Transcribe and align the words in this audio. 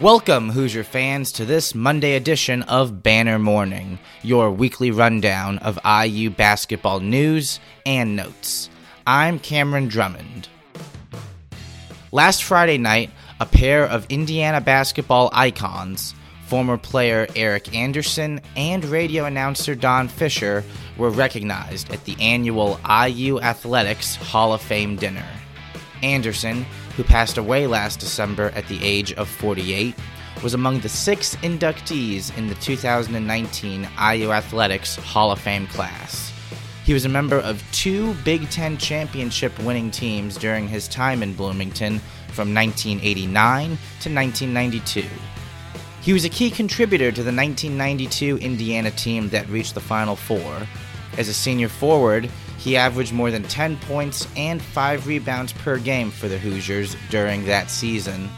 Welcome, 0.00 0.48
Hoosier 0.48 0.84
fans, 0.84 1.30
to 1.32 1.44
this 1.44 1.74
Monday 1.74 2.14
edition 2.14 2.62
of 2.62 3.02
Banner 3.02 3.38
Morning, 3.38 3.98
your 4.22 4.50
weekly 4.50 4.90
rundown 4.90 5.58
of 5.58 5.78
IU 5.84 6.30
basketball 6.30 7.00
news 7.00 7.60
and 7.84 8.16
notes. 8.16 8.70
I'm 9.06 9.38
Cameron 9.38 9.88
Drummond. 9.88 10.48
Last 12.10 12.42
Friday 12.42 12.78
night, 12.78 13.10
a 13.38 13.44
pair 13.44 13.84
of 13.84 14.06
Indiana 14.08 14.62
basketball 14.62 15.28
icons, 15.34 16.14
former 16.46 16.78
player 16.78 17.26
Eric 17.36 17.72
Anderson 17.74 18.40
and 18.56 18.84
radio 18.86 19.26
announcer 19.26 19.74
Don 19.74 20.08
Fischer, 20.08 20.64
were 20.96 21.10
recognized 21.10 21.92
at 21.92 22.04
the 22.06 22.16
annual 22.18 22.80
IU 22.88 23.40
Athletics 23.40 24.16
Hall 24.16 24.54
of 24.54 24.62
Fame 24.62 24.96
dinner. 24.96 25.26
Anderson, 26.02 26.64
who 26.96 27.04
passed 27.04 27.38
away 27.38 27.66
last 27.66 28.00
December 28.00 28.50
at 28.54 28.66
the 28.68 28.82
age 28.84 29.12
of 29.14 29.28
48, 29.28 29.94
was 30.42 30.54
among 30.54 30.80
the 30.80 30.88
six 30.88 31.36
inductees 31.36 32.36
in 32.36 32.48
the 32.48 32.54
2019 32.56 33.80
IU 33.82 34.32
Athletics 34.32 34.96
Hall 34.96 35.30
of 35.30 35.40
Fame 35.40 35.66
class. 35.68 36.32
He 36.84 36.92
was 36.92 37.04
a 37.04 37.08
member 37.08 37.38
of 37.38 37.62
two 37.70 38.14
Big 38.24 38.50
Ten 38.50 38.76
championship 38.76 39.56
winning 39.60 39.90
teams 39.90 40.36
during 40.36 40.66
his 40.66 40.88
time 40.88 41.22
in 41.22 41.34
Bloomington 41.34 42.00
from 42.28 42.52
1989 42.52 43.66
to 43.68 44.12
1992. 44.12 45.04
He 46.00 46.12
was 46.12 46.24
a 46.24 46.28
key 46.28 46.50
contributor 46.50 47.12
to 47.12 47.22
the 47.22 47.32
1992 47.32 48.38
Indiana 48.38 48.90
team 48.90 49.28
that 49.28 49.48
reached 49.48 49.74
the 49.74 49.80
Final 49.80 50.16
Four. 50.16 50.66
As 51.16 51.28
a 51.28 51.34
senior 51.34 51.68
forward, 51.68 52.28
he 52.62 52.76
averaged 52.76 53.12
more 53.12 53.32
than 53.32 53.42
10 53.42 53.76
points 53.78 54.28
and 54.36 54.62
5 54.62 55.08
rebounds 55.08 55.52
per 55.52 55.78
game 55.78 56.12
for 56.12 56.28
the 56.28 56.38
Hoosiers 56.38 56.96
during 57.10 57.44
that 57.46 57.68
season. 57.70 58.30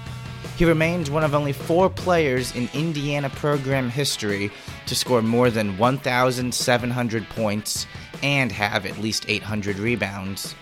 He 0.56 0.64
remains 0.64 1.10
one 1.10 1.24
of 1.24 1.34
only 1.34 1.52
four 1.52 1.90
players 1.90 2.54
in 2.56 2.70
Indiana 2.72 3.28
program 3.28 3.90
history 3.90 4.50
to 4.86 4.94
score 4.94 5.20
more 5.20 5.50
than 5.50 5.76
1,700 5.76 7.28
points 7.28 7.86
and 8.22 8.50
have 8.50 8.86
at 8.86 8.96
least 8.96 9.26
800 9.28 9.78
rebounds. 9.78 10.54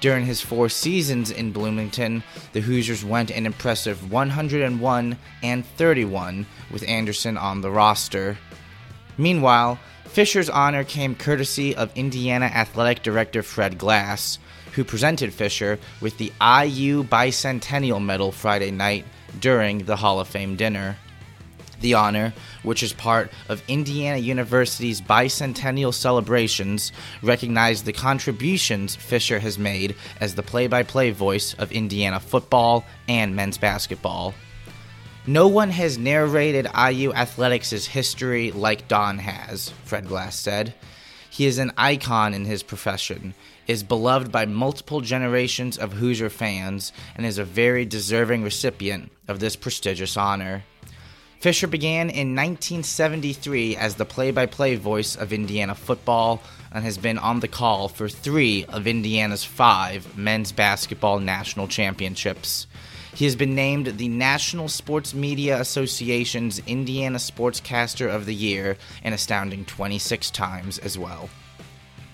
During 0.00 0.26
his 0.26 0.42
four 0.42 0.68
seasons 0.68 1.30
in 1.30 1.50
Bloomington, 1.50 2.22
the 2.52 2.60
Hoosiers 2.60 3.04
went 3.04 3.30
an 3.30 3.46
impressive 3.46 4.12
101 4.12 5.18
and 5.42 5.66
31 5.66 6.46
with 6.70 6.86
Anderson 6.86 7.38
on 7.38 7.62
the 7.62 7.70
roster. 7.70 8.36
Meanwhile, 9.18 9.80
Fischer's 10.04 10.48
honor 10.48 10.84
came 10.84 11.14
courtesy 11.14 11.74
of 11.74 11.90
Indiana 11.96 12.46
Athletic 12.46 13.02
Director 13.02 13.42
Fred 13.42 13.76
Glass, 13.76 14.38
who 14.72 14.84
presented 14.84 15.34
Fischer 15.34 15.78
with 16.00 16.16
the 16.18 16.32
IU 16.40 17.02
Bicentennial 17.02 18.02
Medal 18.02 18.30
Friday 18.30 18.70
night 18.70 19.04
during 19.40 19.78
the 19.84 19.96
Hall 19.96 20.20
of 20.20 20.28
Fame 20.28 20.54
dinner. 20.56 20.96
The 21.80 21.94
honor, 21.94 22.32
which 22.62 22.82
is 22.82 22.92
part 22.92 23.30
of 23.48 23.62
Indiana 23.68 24.18
University's 24.18 25.00
bicentennial 25.00 25.94
celebrations, 25.94 26.92
recognized 27.22 27.84
the 27.84 27.92
contributions 27.92 28.96
Fischer 28.96 29.38
has 29.40 29.58
made 29.58 29.94
as 30.20 30.34
the 30.34 30.42
play 30.42 30.66
by 30.66 30.82
play 30.82 31.10
voice 31.10 31.54
of 31.54 31.70
Indiana 31.70 32.18
football 32.18 32.84
and 33.08 33.36
men's 33.36 33.58
basketball. 33.58 34.34
No 35.28 35.46
one 35.46 35.68
has 35.68 35.98
narrated 35.98 36.66
IU 36.74 37.12
athletics' 37.12 37.84
history 37.84 38.50
like 38.50 38.88
Don 38.88 39.18
has, 39.18 39.74
Fred 39.84 40.08
Glass 40.08 40.38
said. 40.38 40.72
He 41.28 41.44
is 41.44 41.58
an 41.58 41.70
icon 41.76 42.32
in 42.32 42.46
his 42.46 42.62
profession, 42.62 43.34
is 43.66 43.82
beloved 43.82 44.32
by 44.32 44.46
multiple 44.46 45.02
generations 45.02 45.76
of 45.76 45.92
Hoosier 45.92 46.30
fans, 46.30 46.94
and 47.14 47.26
is 47.26 47.36
a 47.36 47.44
very 47.44 47.84
deserving 47.84 48.42
recipient 48.42 49.12
of 49.28 49.38
this 49.38 49.54
prestigious 49.54 50.16
honor. 50.16 50.64
Fischer 51.40 51.66
began 51.66 52.08
in 52.08 52.34
1973 52.34 53.76
as 53.76 53.96
the 53.96 54.06
play 54.06 54.30
by 54.30 54.46
play 54.46 54.76
voice 54.76 55.14
of 55.14 55.34
Indiana 55.34 55.74
football 55.74 56.40
and 56.72 56.84
has 56.84 56.96
been 56.96 57.18
on 57.18 57.40
the 57.40 57.48
call 57.48 57.90
for 57.90 58.08
three 58.08 58.64
of 58.64 58.86
Indiana's 58.86 59.44
five 59.44 60.16
men's 60.16 60.52
basketball 60.52 61.20
national 61.20 61.68
championships. 61.68 62.66
He 63.14 63.24
has 63.24 63.36
been 63.36 63.54
named 63.54 63.86
the 63.98 64.08
National 64.08 64.68
Sports 64.68 65.14
Media 65.14 65.60
Association's 65.60 66.60
Indiana 66.66 67.18
Sportscaster 67.18 68.08
of 68.08 68.26
the 68.26 68.34
Year 68.34 68.76
an 69.02 69.12
astounding 69.12 69.64
26 69.64 70.30
times 70.30 70.78
as 70.78 70.98
well. 70.98 71.28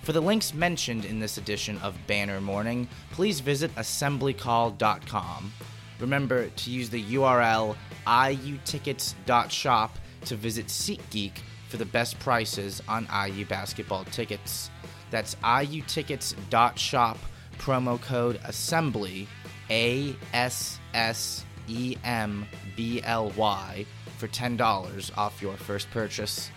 For 0.02 0.12
the 0.12 0.20
links 0.20 0.54
mentioned 0.54 1.04
in 1.04 1.18
this 1.18 1.38
edition 1.38 1.78
of 1.78 1.96
Banner 2.06 2.40
Morning, 2.40 2.88
please 3.10 3.40
visit 3.40 3.74
assemblycall.com. 3.74 5.52
Remember 5.98 6.48
to 6.48 6.70
use 6.70 6.90
the 6.90 7.02
URL 7.04 7.76
iutickets.shop 8.06 9.98
to 10.26 10.36
visit 10.36 10.66
SeatGeek 10.66 11.32
for 11.68 11.76
the 11.76 11.86
best 11.86 12.18
prices 12.18 12.82
on 12.88 13.08
IU 13.26 13.46
basketball 13.46 14.04
tickets. 14.04 14.70
That's 15.10 15.34
iutickets.shop, 15.36 17.18
promo 17.58 18.00
code 18.00 18.40
ASSEMBLY, 18.44 19.26
A 19.70 20.16
S 20.32 20.80
S 20.94 21.44
E 21.68 21.96
M 22.04 22.46
B 22.76 23.02
L 23.02 23.30
Y, 23.36 23.84
for 24.18 24.28
$10 24.28 25.18
off 25.18 25.42
your 25.42 25.56
first 25.56 25.90
purchase. 25.90 26.50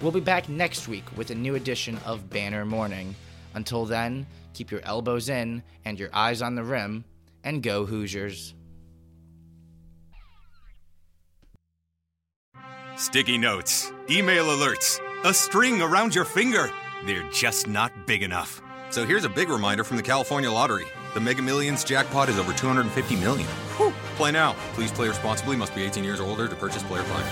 We'll 0.00 0.12
be 0.12 0.20
back 0.20 0.48
next 0.48 0.88
week 0.88 1.04
with 1.16 1.30
a 1.30 1.34
new 1.34 1.56
edition 1.56 1.98
of 2.06 2.30
Banner 2.30 2.64
Morning. 2.64 3.14
Until 3.54 3.84
then, 3.84 4.26
keep 4.54 4.70
your 4.70 4.80
elbows 4.84 5.28
in 5.28 5.62
and 5.84 5.98
your 5.98 6.10
eyes 6.12 6.42
on 6.42 6.54
the 6.54 6.62
rim, 6.62 7.04
and 7.44 7.62
go 7.62 7.84
Hoosiers. 7.84 8.54
Sticky 12.96 13.38
notes, 13.38 13.92
email 14.10 14.44
alerts, 14.44 15.00
a 15.24 15.32
string 15.32 15.80
around 15.80 16.14
your 16.14 16.26
finger. 16.26 16.70
They're 17.06 17.28
just 17.30 17.66
not 17.66 18.06
big 18.06 18.22
enough. 18.22 18.60
So 18.90 19.06
here's 19.06 19.24
a 19.24 19.28
big 19.28 19.48
reminder 19.48 19.84
from 19.84 19.96
the 19.96 20.02
California 20.02 20.50
Lottery. 20.50 20.86
The 21.14 21.20
Mega 21.20 21.42
Millions 21.42 21.84
jackpot 21.84 22.28
is 22.28 22.38
over 22.38 22.52
250 22.52 23.16
million. 23.16 23.48
Whew. 23.76 23.92
Play 24.16 24.32
now. 24.32 24.54
Please 24.74 24.92
play 24.92 25.08
responsibly. 25.08 25.56
Must 25.56 25.74
be 25.74 25.82
18 25.82 26.04
years 26.04 26.20
or 26.20 26.24
older 26.24 26.46
to 26.46 26.54
purchase 26.54 26.82
player 26.84 27.02
fine. 27.02 27.24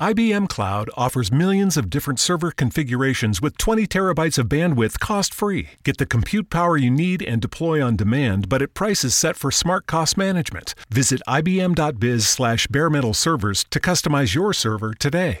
IBM 0.00 0.48
Cloud 0.48 0.88
offers 0.96 1.30
millions 1.30 1.76
of 1.76 1.90
different 1.90 2.18
server 2.18 2.52
configurations 2.52 3.42
with 3.42 3.58
20 3.58 3.86
terabytes 3.86 4.38
of 4.38 4.46
bandwidth 4.46 4.98
cost 4.98 5.34
free. 5.34 5.68
Get 5.84 5.98
the 5.98 6.06
compute 6.06 6.48
power 6.48 6.78
you 6.78 6.90
need 6.90 7.20
and 7.22 7.42
deploy 7.42 7.84
on 7.84 7.96
demand, 7.96 8.48
but 8.48 8.62
at 8.62 8.72
prices 8.72 9.14
set 9.14 9.36
for 9.36 9.50
smart 9.50 9.86
cost 9.86 10.16
management. 10.16 10.74
Visit 10.88 11.20
ibm.biz 11.28 12.26
slash 12.26 12.66
bare 12.68 12.88
metal 12.88 13.12
servers 13.12 13.66
to 13.68 13.78
customize 13.78 14.34
your 14.34 14.54
server 14.54 14.94
today. 14.94 15.40